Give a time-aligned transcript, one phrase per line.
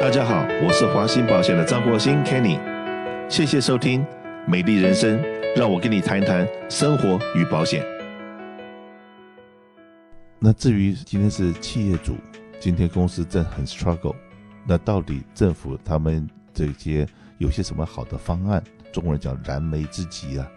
[0.00, 2.56] 大家好，我是华兴保险的张国兴 Kenny，
[3.28, 4.06] 谢谢收听
[4.46, 5.20] 美丽人生，
[5.56, 7.84] 让我跟你谈一谈生活与保险。
[10.38, 12.14] 那至于今天是企业主，
[12.60, 14.14] 今天公司正很 struggle，
[14.64, 17.04] 那到底政府他们这些
[17.38, 18.62] 有些什么好的方案？
[18.92, 20.48] 中国人讲燃眉之急啊，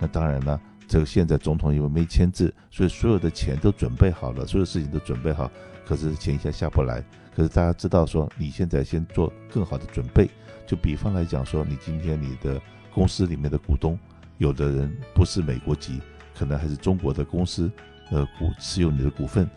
[0.00, 5.48] 那当然了，这个现在总统因为没签字，所以所有的钱都准备好了，所有事情都准备好，
[5.86, 7.00] 可是钱一下下不来。
[7.38, 10.28] 可是大家知道说，你现在先做更好的准备。
[10.66, 12.60] 就比方来讲说，你今天你的
[12.92, 13.96] 公司里面的股东，
[14.38, 16.00] 有的人不是美国籍，
[16.36, 17.70] 可能还是中国的公司，
[18.10, 19.48] 呃，股持有你的股份，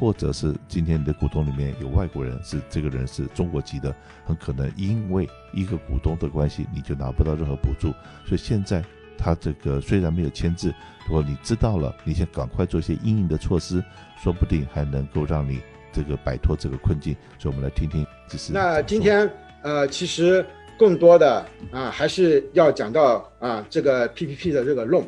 [0.00, 3.94] 或者是今天你的股东里面有外国人，是这个人是中国籍的，
[4.26, 7.92] 很可能因为一个股东的关系，你就拿不到任何补助。
[8.26, 8.84] 所以现在
[9.16, 10.74] 他这个虽然没有签字，
[11.06, 13.80] 如果你知道了，你先赶快做一些应应的措施，
[14.20, 15.60] 说不定还能够让你。
[15.98, 18.06] 这个摆脱这个困境，所以我们来听听。
[18.28, 19.28] 就是那今天
[19.62, 20.44] 呃，其实
[20.78, 25.04] 更多的啊，还是要讲到啊这个 PPP 的这个 loan。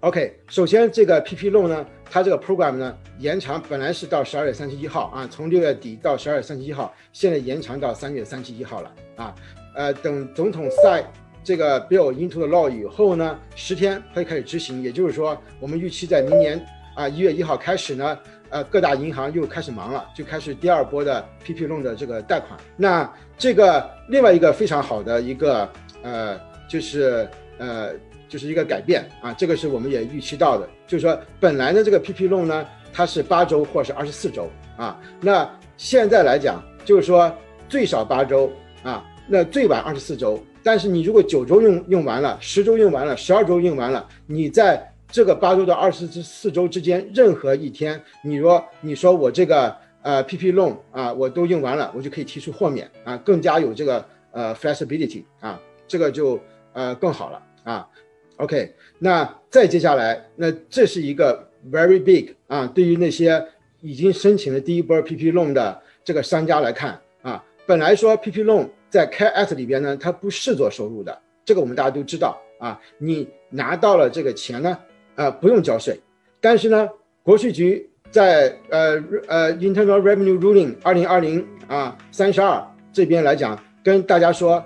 [0.00, 9.34] OK，首先这个 PPP loan 呢，它这个 program 呢延长本来是到十二月三十一号啊，从六月底到十二月三十一号，现在延长到三月三十一号了啊。
[9.76, 11.04] 呃，等总统 sign
[11.44, 18.18] 这个 bill into the law 以后呢，十天它就开始执行，也就是说，我们预期在明年啊一月一号开始呢。
[18.50, 22.58] 呃，各大银行又开始忙了，就开始第二波的 PP loan 的这个贷款。
[22.76, 25.68] 那这个另外一个非常好的一个
[26.02, 27.90] 呃，就是呃，
[28.28, 37.32] 就是一个改变啊，这个是我们也预期到的，就是说本来呢这个 PPP loan 呢，它是八周或是二十四周啊，那现在来讲就是说
[37.68, 38.50] 最少八周
[38.82, 44.92] 啊，那最晚二十四周，但是你如果九周用用完了，十周用完了，十二周用完了，你在。
[45.10, 56.38] 这个八周到二十四周之间，任何一天，你说你说我这个呃 PP loan 啊，我都用完了，我就可以提出豁免啊，更加有这个呃 flexibility 啊，这个就
[56.74, 57.88] 呃更好了啊。
[58.36, 63.42] OK，那再接下来，那这是一个 very big 啊，对于那些
[63.80, 74.78] 已经申请了第一波 PP loan 的这个商家来看啊，本来说 PP loan 在 KS 里边呢，它不视作收入的，这个我们大家都知道啊，你拿到了这个钱呢。
[75.16, 75.98] 啊，不用交税，
[76.40, 76.88] 但是呢，
[77.22, 84.62] 国税局在呃呃 Internal Revenue Ruling 二零二零啊三十二这边来讲，跟大家说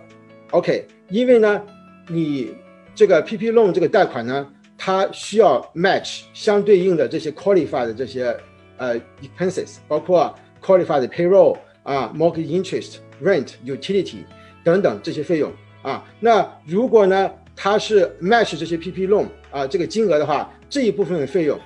[0.50, 1.62] ，OK，因为呢，
[2.08, 2.54] 你
[2.94, 4.46] 这个 PPP loan 这个贷款呢，
[4.76, 8.36] 它需要 match 相对应的这些 qualified 的这些
[8.76, 14.24] 呃 expenses，包括 qualified payroll 啊，mortgage interest、rent、utility
[14.62, 15.50] 等等这些费用
[15.82, 17.30] 啊，那如果呢，
[17.62, 21.60] 它是 match 这些 PP loan 啊，这个金额的话，这一部分的费用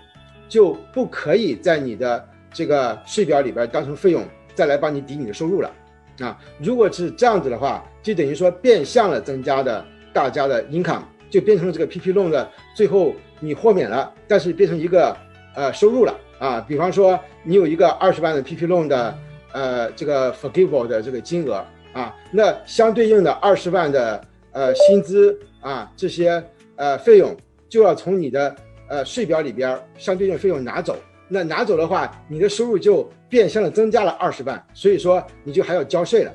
[0.48, 5.70] 就不可以在你的这个税表里边当成费用再来帮你抵你的收入了
[6.18, 6.36] 啊。
[6.58, 15.16] 如果是这样子的话，就等于说变相了增加的大家的 income，就变成了这个 PP loan 的最后你豁免了，但是变成一个
[15.54, 16.60] 呃收入了啊。
[16.66, 19.16] 比方说你有一个二十万的 PPP loan 的
[19.52, 25.38] 呃这个 forgivable 的这个金额啊，那相对应的二十万的呃薪资。
[25.64, 26.44] 啊，这些
[26.76, 27.34] 呃费用
[27.70, 28.54] 就要从你的
[28.86, 36.32] 呃税表里边相对应费用拿走，那拿走的话，你的收入就变相的增加了二十万，所以说你就还要交税了，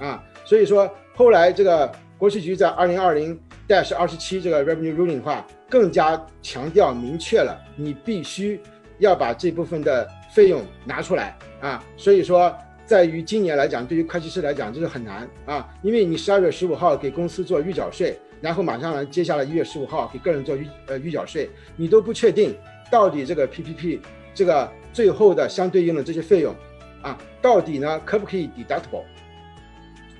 [0.00, 8.60] 啊，所以说后来这个国税局在二零二零 dash 二十七这个 revenue ruling 的话，更加强调明确了，你必须
[8.98, 11.38] 要把这部分的费用拿出来。
[11.60, 12.52] 啊，所以说
[12.84, 15.28] 在于今年来讲，对于会计师来讲这是很难。
[15.46, 18.18] 啊，因为你十二月十五号给公司做预缴税。
[18.44, 22.54] 然后马上来，接下来一月十五号给个人做预呃预缴税，你都不确定
[22.90, 24.00] 到底这个 PPP
[24.34, 26.54] 这个最后的相对应的这些费用
[27.00, 29.04] 啊，到底呢可不可以 deductible？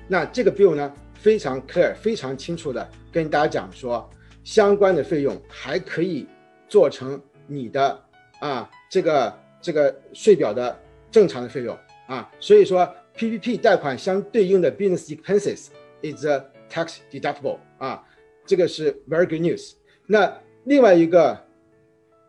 [0.07, 4.09] 那这个 bill 呢非常 clear 非常清楚的跟大家讲说，
[4.43, 6.25] 相关的费用还可以
[6.67, 8.03] 做成你的
[8.39, 10.75] 啊这个这个税表的
[11.11, 11.77] 正常的费用
[12.07, 15.67] 啊，所以说 PPP 贷款相对应的 business expenses
[16.01, 16.25] is
[16.67, 18.03] tax deductible 啊。
[18.45, 19.73] 这个是 very good news。
[20.07, 20.31] 那
[20.65, 21.37] 另外一个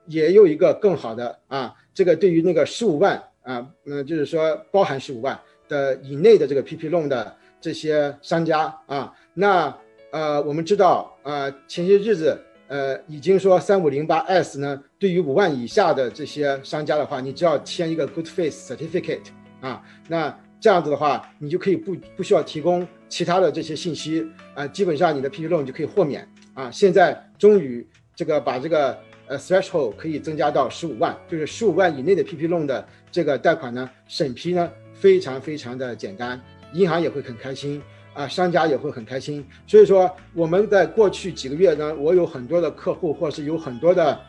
[0.07, 9.77] 也有一个更好的啊，这个对于那个十五万啊，嗯，就是说包含十五万的以内的这个 PP loan 的这些商家啊，那
[10.11, 12.39] 呃我们知道啊，前些日子
[12.69, 19.27] 呃已经说三五零八 S 呢，对于五万以下的这些商家的话，你只要签一个 Good Faith Certificate
[19.61, 22.87] 啊，那这样子的话，你就可以不不需要提供。
[23.09, 26.71] 其他的这些信息啊，基本上你的 PP loan 就可以豁免啊。
[26.71, 36.41] 现在终于这个把这个呃 threshold 可以增加到十五万，就是十五万以内的 PPP loan 的这个贷款呢，审批呢非常非常的简单
[36.73, 37.81] 银行也会很开心
[38.15, 39.47] 啊，商家也会很开心。
[39.67, 44.21] 所以说我们在过去几个月呢，我有很多的客户，或是有很多的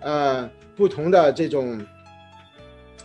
[0.00, 1.80] 呃不同的这种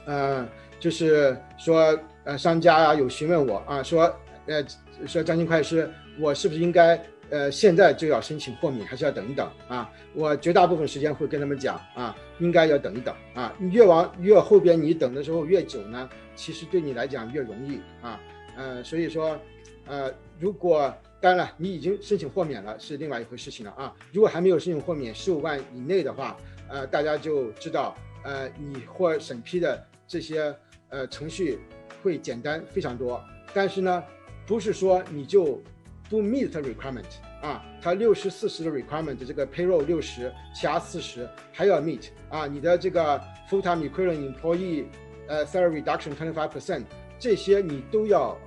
[0.05, 0.47] 呃，
[0.79, 4.13] 就是说呃商家啊有询问我啊，说
[4.51, 5.89] 呃说张金会计师，
[6.19, 7.01] 我是不是应该？
[7.31, 9.89] 呃，现在就要申请豁免，还是要等一等啊？
[10.13, 13.55] 我绝大部分时间会跟他们讲啊，应该要等一等啊。
[13.71, 18.19] 越往越后边，你等的时候越久呢，其实对你来讲越容易啊。
[18.57, 19.39] 呃，所以说，
[19.85, 20.11] 呃，
[20.41, 23.95] 如果当然了，你已经申请豁免了，是另外一回事情了啊。
[24.11, 26.35] 如果还没有申请豁免，十五万以内的话，
[26.67, 27.95] 呃，大家就知道，
[28.25, 30.53] 呃，你或审批的这些
[30.89, 31.59] 呃程序
[32.03, 33.23] 会简单非常多。
[33.53, 34.03] 但是呢，
[34.45, 35.61] 不是说你就。
[36.09, 37.05] 不 meet requirement
[37.41, 43.17] 啊，它六十四十的 requirement，这个 payroll 六十，其他四十还要 meet 啊，你的这个
[43.49, 44.87] full-time equivalent employee，
[45.29, 46.83] 呃，salary reduction twenty five percent，
[47.17, 48.37] 这些你都要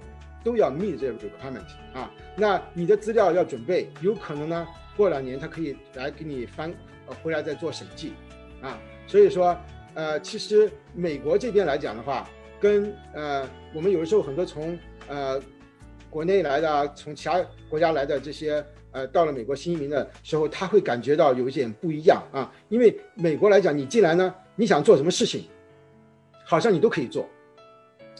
[0.44, 1.64] 都要 meet 这个 requirement
[1.98, 6.70] 啊，那你的资料要准备，有可能呢过两年他可以来给你翻
[7.06, 8.12] 呃回来再做审计
[8.60, 9.56] 啊，所以说
[9.94, 12.28] 呃其实美国这边来讲的话，
[12.60, 15.40] 跟呃我们有的时候很多从呃。
[16.14, 22.54] 国内来的，从其他国家来的这些，呃，到了美国新移民的时候，他会感觉到有一点不一样啊。
[22.68, 25.48] 因为美国来讲，你进来呢，你想做什么事情，
[26.44, 27.28] 好像你都可以做，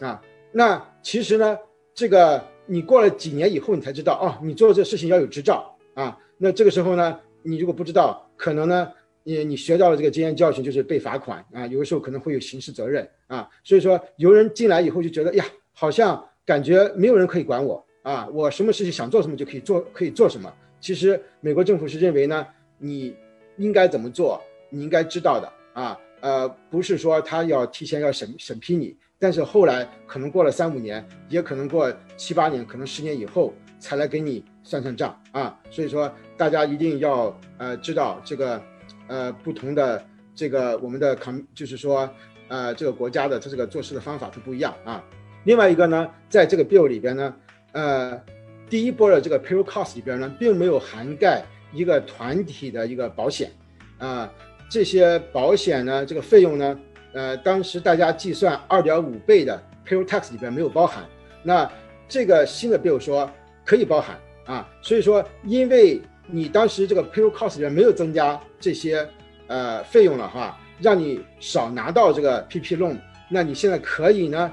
[0.01, 0.21] 啊。
[0.51, 1.57] 那其实呢，
[1.95, 6.19] 这个你过了几年以后，你才知道，哦，你做这事情要有执照啊。
[6.37, 8.91] 那这个时候呢，你如果不知道，可能呢，
[9.23, 13.49] 你你学到了这个经验教训，就是被罚款啊，有的时候可能会有刑事责任啊。
[13.63, 16.29] 所以说，有人进来以后就觉得，呀，好像。
[16.47, 18.29] 感觉没有人可以管我啊！
[18.33, 20.53] 我什么事情想做什么就可以做，可以做什么。
[20.79, 22.47] 其实美国政府是认为呢，
[22.79, 23.17] 你
[23.57, 25.99] 应该怎么做，你应该知道的啊。
[26.21, 35.59] 呃，不是说他要提前要审审批你，但是后来可能过了三五年，也可能过七八年，可能十年以后才来给你算算账啊。
[35.71, 38.63] 所以说大家一定要呃知道这个
[39.07, 40.03] 呃不同的
[40.35, 42.09] 这个我们的 com 就是说
[42.49, 45.05] 呃这个国家的它这个做事的方法都不一样啊。
[45.45, 47.35] 另外一个呢，在这个 bill 里边呢，
[47.73, 48.21] 呃，
[48.69, 51.43] 第一波的这个 payroll cost 里边呢，并没有涵盖
[51.73, 53.51] 一个团体的一个保险，
[53.99, 54.31] 啊、
[54.71, 56.79] 这些保险呢，这个费用呢，
[57.13, 61.05] 呃，当时大家计算二点五倍的 payroll tax 里边没有包含，
[61.43, 61.71] 那
[62.09, 63.31] 这个新的 bill 说
[63.67, 69.07] 可以包含啊，所以说，因为你当时这个 payroll cost 里边没有增加这些
[69.49, 72.97] 呃费用的话，让你少拿到这个 PP loan，
[73.29, 74.51] 那你现在可以呢。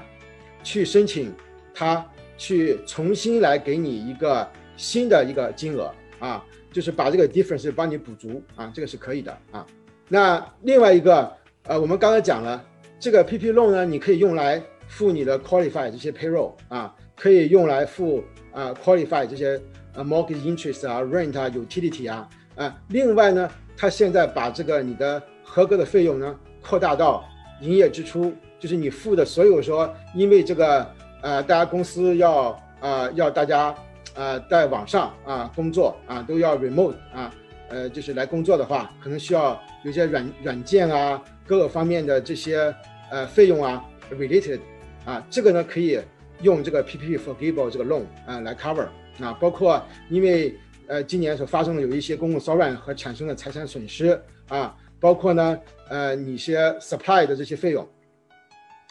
[0.62, 1.32] 去申请，
[1.74, 2.04] 他
[2.36, 9.66] 去重新来给你一个新的一个金额啊，就是把这个 difference 帮你补足啊，这个是可以的啊。
[10.08, 11.30] 那另外一个，
[11.64, 12.62] 呃，我们刚才讲了，
[12.98, 18.22] 这个 PP loan 呢，你可以用来付你的 qualify 这些 payroll 啊，可以用来付
[18.52, 19.60] 啊 qualify 这些
[19.94, 27.24] 呃 mortgage interest 啊，rent 啊，utility 啊，啊，另外呢，他现在把这个你的合格的费用呢扩大到
[27.60, 28.34] 营业支出。
[28.62, 30.86] 就是你付的所有说，因为这个
[31.20, 33.74] 呃，大家公司要呃要大家
[34.14, 37.34] 呃在网上啊工作啊都要 remote 啊，
[37.70, 42.72] 呃就是来工作的话，可能需要有些软软件啊各个方面的这些
[43.10, 44.60] 呃费用啊 related
[45.04, 45.98] 啊，这个呢可以
[46.42, 48.86] 用这个 PPP forgivable 这个 loan 啊来 cover
[49.18, 50.54] 啊，包括因为
[50.86, 55.58] 呃今年所发生的有一些公共骚乱和产生的财产损失啊，包括呢
[55.88, 57.84] 呃你一些 supply 的这些费用。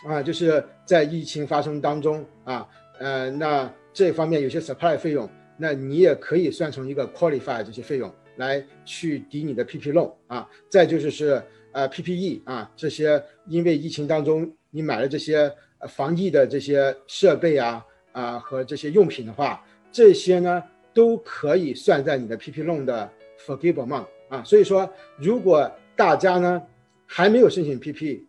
[0.08, 2.68] 啊，就是在疫情发生当中啊，
[3.00, 10.50] 呃，那这方面有些 supply 费用，那你也可以算成一个 qualify 这些费用来去抵你的 PP loan 啊。
[10.70, 15.52] 再就是是呃 PPE 啊，这些因为疫情当中你买了这些
[15.88, 20.64] 防疫的这些设备啊啊和这些用品的话，这些呢
[20.96, 23.08] 都可以算在你的 PP loan 的
[23.46, 24.44] forgivable amount 啊。
[24.44, 26.60] 所以说，如果大家呢
[27.06, 28.22] 还没有申请 PP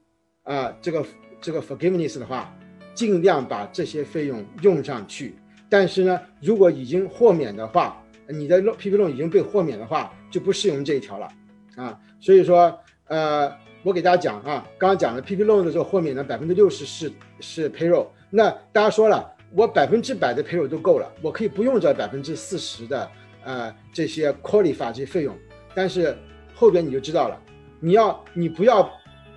[0.42, 1.02] 啊，这个。
[1.42, 2.56] 这个 forgiveness 的话，
[2.94, 5.34] 尽量把这些费用用上去。
[5.68, 11.28] 但是呢，如果已经豁免的话，你的 PP loan 已经被豁免的话，就不适用这一条了
[11.74, 11.98] 啊。
[12.20, 18.06] 所以说，呃，我给大家讲啊，刚刚讲的 PP loan 的这个豁免呢，百分之六十是是 payroll。
[18.30, 23.10] 那大家说了，我百分之百的 payroll 都够了，我可以不用这百分之四十的
[23.42, 25.36] 呃这些 qualify 这些费用。
[25.74, 26.16] 但是
[26.54, 27.40] 后边你就知道了，
[27.80, 28.88] 你要你不要。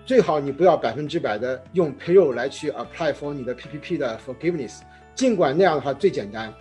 [0.06, 4.82] 最好你不要百分之百的用 payroll 来去 apply for 你的 PPP 的 forgiveness，
[5.16, 6.54] 尽管那样的话最简单，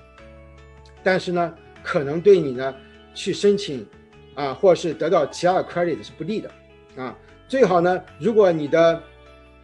[1.03, 2.75] 但是呢，可能对你呢
[3.13, 3.87] 去申请
[4.35, 6.51] 啊，或是得到其他的 credit 是不利的
[6.97, 7.15] 啊。
[7.47, 9.03] 最好呢，如果你的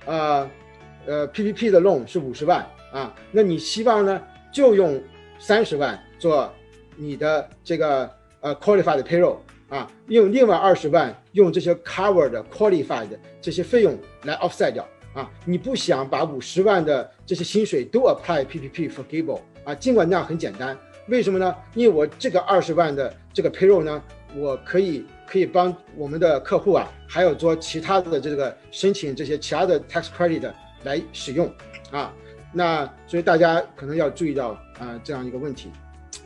[0.05, 0.51] 呃
[1.07, 4.21] 呃 PPP 的 loan 是五十万啊，那你希望呢
[4.53, 5.03] 就用
[5.39, 6.53] 三十万做
[6.97, 8.11] 你的这个
[8.41, 9.39] 呃 qualified payroll
[9.71, 13.09] 啊，用另外二十万用这些 covered qualified
[13.41, 20.77] 这些费用来 offset 掉啊，你不想把五十万的这些薪水都 apply PPP forgivable 啊，尽管那样很简单，
[21.09, 21.55] 为什么呢？
[21.75, 24.03] 因为我这个二十万的这个 payroll 呢，
[24.37, 30.51] 我可以可以帮我们的客户啊，还有做其他的这个申请这些其他的 tax credit
[30.83, 31.49] 来使用
[31.91, 32.13] 啊。
[32.53, 35.71] 那所以大家可能要注意到啊、这样一个问题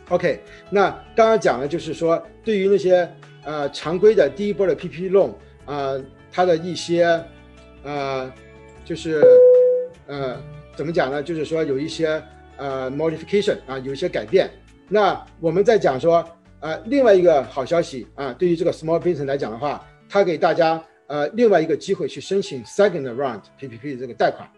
[0.09, 3.09] ，OK，那刚刚讲的就是说，对于那些
[3.45, 5.31] 呃常规的第一波的 PPP loan
[5.65, 7.23] 啊、呃，它的一些
[7.83, 8.33] 呃
[8.85, 9.23] 就是
[10.07, 10.41] 呃
[10.77, 11.23] 怎么讲呢？
[11.23, 12.23] 就是说有一些
[12.57, 14.51] 呃 modification 啊，有一些改变。
[14.89, 16.23] 那我们在讲说
[16.61, 24.49] 呃另外一个好消息啊，对于这个 small business 来讲的话，它给大家呃另外一个机会去申请 second round PPP 的这个贷款。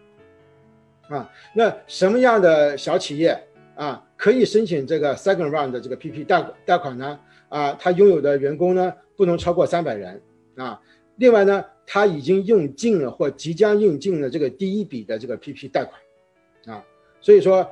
[1.09, 3.37] 啊，那什么样的小企业
[3.75, 7.19] 啊可以申请这个 second round 的这个 PP 贷贷款呢？
[7.49, 10.21] 啊，他拥有的员工呢不能超过三百人
[10.55, 10.81] 啊。
[11.15, 16.83] 另外呢，他已经用尽了或即将用尽了这个第一笔的这个 PP 贷款啊。
[17.21, 17.69] 所以说，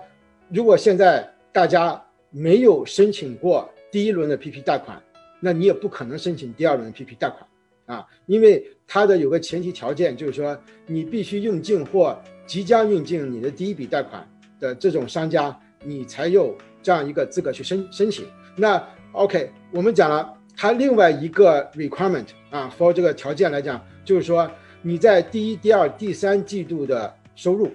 [0.49, 5.01] 如果现在大家没有申请过第一轮的 PP 贷款，
[5.39, 7.45] 那你也不可能申请第二轮 PP 贷款
[7.85, 14.27] 啊，因为它的有个前提条件就是说你必须用尽或即将用尽你的第一笔贷款
[14.59, 18.25] 的这种商家，你才有这样一个资格去申申请。
[18.55, 24.49] 那 OK，我们讲了，它另外一个 requirement 啊，for 这个条件来讲，就是说
[24.81, 27.71] 你在第一、第二、第三季度的收入，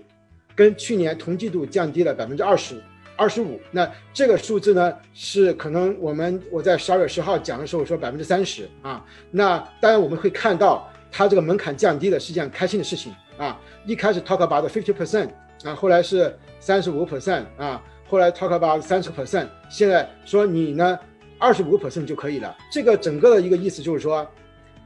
[0.55, 2.83] 跟去年同季度降低了百分之二十、
[3.17, 3.61] 二十五。
[3.71, 9.05] 那这个数字呢，是可能我们我在十二月十号讲的时候说百分之三十啊。
[9.31, 13.13] 那当然我们会看到它这个门槛降低了是件开心的事情。
[13.39, 15.31] 啊，一开始 talk about fifty percent
[15.65, 20.99] 啊，后来是三十五 percent 啊，后来 talk about 三十 percent，现在说你呢
[21.39, 22.57] 二十五 percent 就可以了。
[22.69, 24.29] 这个整个的一个意思就是说，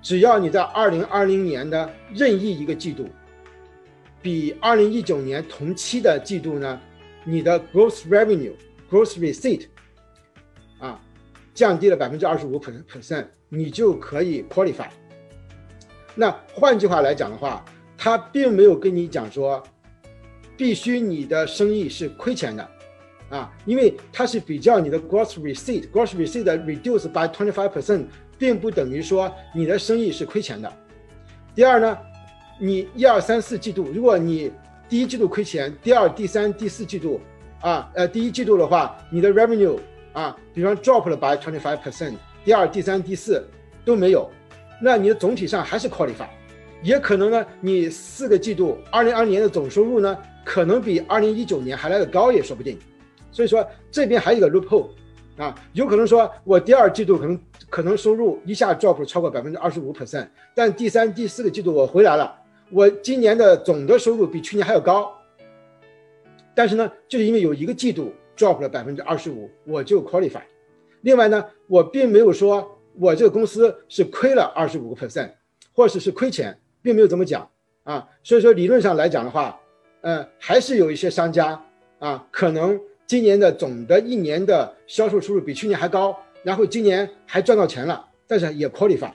[0.03, 3.09] 只要你在二零二零年的任意一个季度，
[4.21, 6.79] 比二零一九年同期的季度呢，
[7.25, 8.53] 你的 gross revenue、
[8.91, 9.69] gross receipt
[10.79, 11.01] 啊
[11.55, 14.89] 降低了百分之二十五 percent，你就可以 qualify。
[16.15, 17.65] 那换句话来讲的话，
[17.97, 19.63] 他并没有跟你讲说，
[20.59, 22.71] 必须你的生意是亏钱的，
[23.31, 28.05] 啊，因为它是比较你的 gross receipt，gross receipt reduce by twenty five percent，
[28.39, 30.73] 并不等于说你的生意是亏钱的。
[31.55, 31.99] 第二呢，
[32.59, 34.53] 你一二三四季度，如果你
[34.89, 37.21] 第一季度亏钱，第二、第三、第四季度，
[37.61, 39.79] 啊，呃，第一季度的话，你的 revenue
[40.13, 42.15] 啊，比方 drop 了 by twenty five percent，
[42.45, 43.45] 第二、第三、第四
[43.85, 44.31] 都没有，
[44.81, 46.29] 那你的总体上还是 qualify。
[46.83, 52.79] 也可能呢，你四个季度，二零二零年的总收入呢，可能比二零一九年还来得高也说不定。
[53.35, 54.89] 所以说这边还有一个 loophole
[55.37, 62.35] 啊，有可能说我第二季度可能可能收入一下 drop 超过百分之二十五 percent，但第三、第四个季度我回来了，
[62.71, 65.13] 我今年的总的收入比去年还要高。
[66.55, 70.43] 但是呢，就是因为有一个季度 drop 了百分之二十五，我就 qualify。
[71.01, 75.33] 另外呢，我并没有说我这个公司是亏了二十五个 percent，
[75.75, 76.57] 或者是亏钱。
[76.85, 77.49] 并没有这么讲
[77.85, 79.59] 啊，所以说理论上来讲的话，
[80.03, 81.59] 呃，还是有一些商家
[81.99, 89.11] 啊，可能今年的总的一年的销售收入比去年还高，然后今年还赚到钱了，但是也 qualify，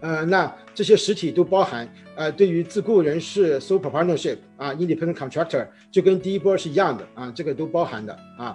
[0.00, 8.54] 呃，那这些实体都包含，呃，对于自雇人士 sole proprietorship 啊，independent contractor 就跟第一波是一样的啊，这个都包含的啊。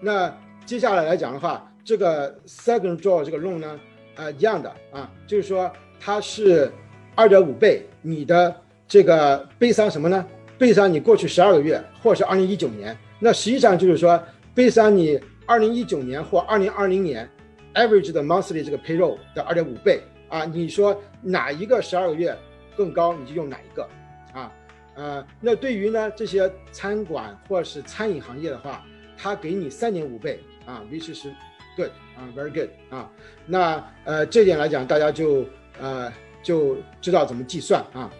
[0.00, 3.80] 那接下来来讲的话，这个 second draw 这个 loan 呢，
[4.16, 6.70] 呃，一样的啊，就是说它是。
[7.14, 8.54] 二点五倍，你的
[8.86, 10.24] 这个悲伤什么呢？
[10.56, 14.22] 悲伤你过去十二个月，或者是二零一九年，那实际上就是说，
[14.54, 17.28] 悲伤你二零一九年或二零二零年
[17.74, 20.44] average 的 monthly 这个 payroll 的二点五倍啊。
[20.44, 22.36] 你说哪一个十二个月
[22.76, 23.88] 更高，你就用哪一个
[24.32, 24.52] 啊？
[24.94, 28.84] 呃，那对于呢这些餐馆或是餐饮行业的话，
[29.16, 31.26] 它给你三点五倍啊，which is
[31.76, 33.10] good 啊，very good 啊。
[33.46, 35.44] 那呃这点来讲，大家就
[35.80, 36.12] 呃。
[36.40, 38.10] 就知道怎么计算啊。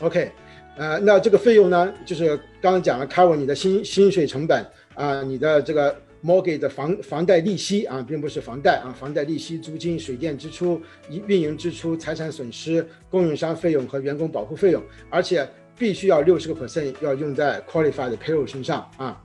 [0.00, 0.30] OK，
[0.76, 19.22] 呃，那这个费用呢，就是刚刚讲了，cover 你的薪薪水成本啊，你的这个 mortgage 的房房贷利息啊，并不是房贷啊，房贷利息、租金、水电支出、运营支出、财产损失、供应商费用和员工保护费用，而且必须要六十个 percent 要用在 qualified payroll 身上啊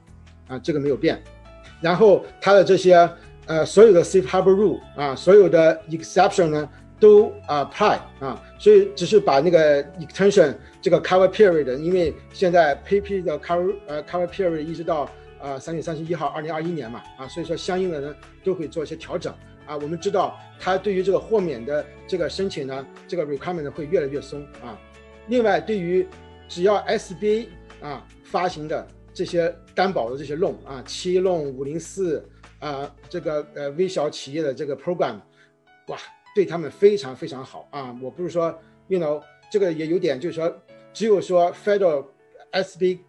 [0.48, 1.20] 啊，这个没有变。
[1.82, 3.10] 然后它的这些
[3.48, 6.70] 呃所有的 safe harbor rule 啊，所有的 exception 呢。
[7.02, 15.10] 都 apply 啊，所以只是把那个 extension 这个 cover period，因为现在 PP 的 cover 呃 cover period 一直到
[15.42, 19.34] 啊三月三十一号二零二一年嘛啊，所以说相应的呢都会做一些调整
[19.66, 19.76] 啊。
[19.78, 24.78] 我们知道它对于这个豁免的这个申请呢，这个 requirement 会越来越松啊。
[25.28, 26.08] 另外，对于
[26.48, 27.48] 只要 SBA
[27.82, 32.24] 啊发行的这些担保的这些 loan 啊，七 loan 五零四
[32.60, 35.20] 啊，这个呃微小企业的这个 program，
[35.88, 35.98] 哇，
[36.34, 37.98] 对他们非常非常好啊。
[38.02, 38.58] 我不是说
[38.88, 39.22] ，you know，
[39.52, 40.54] 这个也有点就是说，
[40.94, 42.06] 只有说 Federal
[42.52, 43.00] SB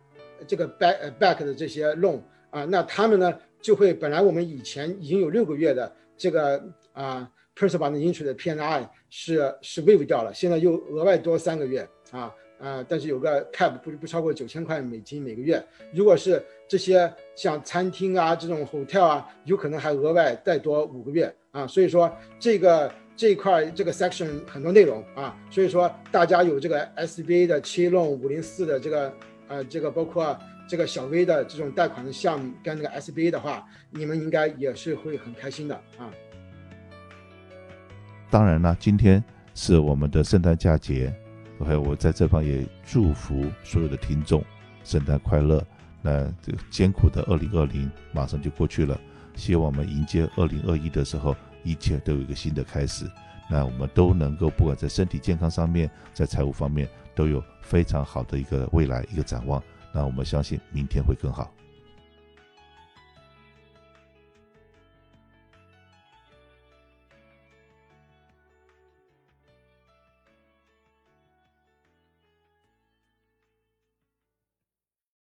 [0.46, 6.62] 这个 back back 的这些 loan 啊，那他们呢就会本来我们以前已经有六个月的这个
[6.92, 12.34] 啊 principal and interest 的 PNI 是是 waive 掉了，现在又额外多三个月啊。
[12.58, 15.60] 啊，但是有个 cap 不不超过九千块美金每个月。
[15.92, 21.66] 如果是这些像餐厅啊这种 hotel 啊，有可能还额外再多五个月啊。
[21.66, 29.14] 所以说这个这一块这个 section 很多内容啊，所以说大家有这个 SBA 的七弄五零四的这个
[29.48, 30.36] 呃这个包括
[30.68, 36.10] 这个小微的这种贷款的项目跟那个 SBA 的话，你们应该也是会很开心的啊。
[38.30, 39.22] 当然了，今天
[39.54, 41.14] 是我们的圣诞佳节。
[41.58, 44.42] OK，我在这方也祝福所有的听众，
[44.82, 45.62] 圣诞快乐。
[46.00, 48.98] 那这个艰苦的二零二零马上就过去了，
[49.36, 53.10] 希望我们迎接二零二一的时候，一切都有一个新的开始。
[53.50, 59.62] 那我们都能够不管在身体健康上面，在财务方面都有非常好的一个未来一个展望。
[59.92, 61.52] 那我们相信明天会更好。